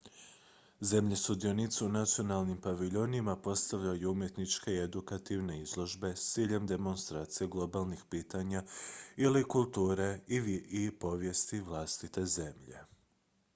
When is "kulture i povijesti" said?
9.43-11.61